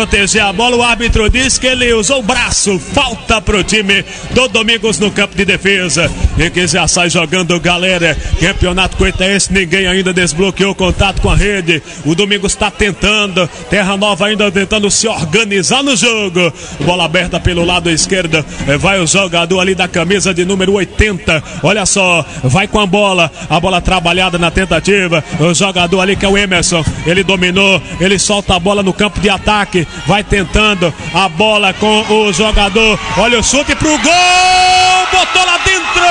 [0.00, 0.76] proteger a bola.
[0.76, 2.78] O árbitro diz que ele usou o braço.
[2.78, 6.10] Falta pro time do Domingos no campo de defesa.
[6.38, 8.16] E que já sai jogando galera.
[8.40, 11.82] Campeonato Coitaense, ninguém ainda desbloqueou o contato com a rede.
[12.06, 13.46] O Domingos está tentando.
[13.68, 16.50] Terra Nova ainda tentando se organizar no jogo.
[16.80, 18.42] Bola aberta pelo lado esquerdo.
[18.78, 21.42] Vai o jogador ali da camisa de número 80.
[21.62, 23.30] Olha só, vai com a bola.
[23.50, 25.22] A bola trabalhada na tentativa.
[25.38, 26.82] O jogador ali que é o Emerson.
[27.04, 27.82] Ele dominou.
[28.00, 29.86] Ele solta a bola no campo de ataque.
[30.06, 32.98] Vai tentando a bola com o jogador.
[33.16, 35.06] Olha o chute pro gol.
[35.12, 36.02] Botou lá dentro.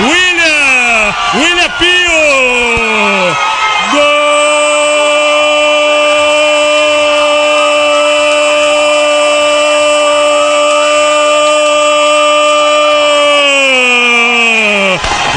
[0.00, 1.14] William.
[1.34, 2.20] William Pio.
[3.92, 4.30] Gol!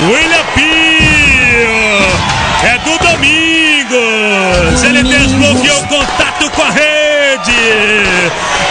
[0.08, 1.74] William Pio.
[2.64, 4.84] É do Domingos.
[4.84, 5.23] Ele desbloqueou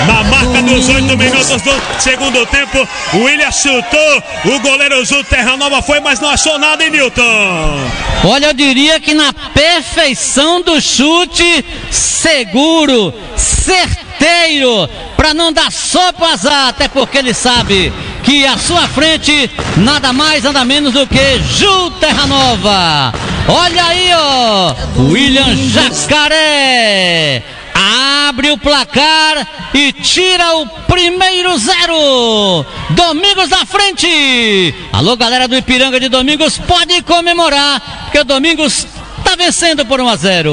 [0.06, 4.22] Na marca dos oito minutos do segundo tempo, William chutou.
[4.44, 7.90] O goleiro Ju Terra Nova foi, mas não achou nada, hein, Newton?
[8.24, 16.26] Olha, eu diria que na perfeição do chute, seguro, certeiro, para não dar só pro
[16.26, 17.92] azar, até porque ele sabe
[18.24, 23.12] que à sua frente nada mais, nada menos do que Ju Terra Nova.
[23.48, 24.74] Olha aí, ó,
[25.10, 27.42] William Jacaré
[27.82, 32.64] abre o placar e tira o primeiro zero.
[32.90, 34.74] Domingos na frente.
[34.92, 38.86] Alô, galera do Ipiranga de Domingos, pode comemorar, porque o Domingos
[39.24, 40.52] tá vencendo por 1 a 0.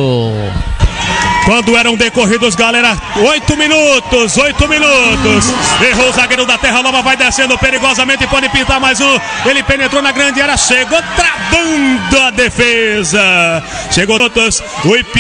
[1.46, 2.96] Quando eram decorridos, galera,
[3.28, 5.46] oito minutos, oito minutos.
[5.82, 9.20] Errou o zagueiro da Terra Nova, vai descendo perigosamente, pode pintar mais um.
[9.46, 13.64] Ele penetrou na grande área, chegou travando a defesa.
[13.92, 15.20] Chegou todos, o Ipiranga.